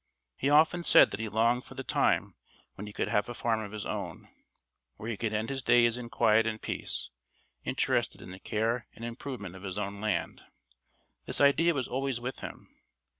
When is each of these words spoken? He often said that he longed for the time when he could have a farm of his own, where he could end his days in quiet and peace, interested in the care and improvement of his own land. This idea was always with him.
He 0.35 0.49
often 0.49 0.83
said 0.83 1.11
that 1.11 1.19
he 1.19 1.29
longed 1.29 1.63
for 1.63 1.75
the 1.75 1.83
time 1.83 2.33
when 2.73 2.87
he 2.87 2.91
could 2.91 3.07
have 3.09 3.29
a 3.29 3.35
farm 3.35 3.59
of 3.59 3.71
his 3.71 3.85
own, 3.85 4.27
where 4.95 5.07
he 5.11 5.15
could 5.15 5.31
end 5.31 5.51
his 5.51 5.61
days 5.61 5.95
in 5.95 6.09
quiet 6.09 6.47
and 6.47 6.59
peace, 6.59 7.11
interested 7.65 8.19
in 8.19 8.31
the 8.31 8.39
care 8.39 8.87
and 8.95 9.05
improvement 9.05 9.55
of 9.55 9.61
his 9.61 9.77
own 9.77 10.01
land. 10.01 10.41
This 11.27 11.39
idea 11.39 11.75
was 11.75 11.87
always 11.87 12.19
with 12.19 12.39
him. 12.39 12.67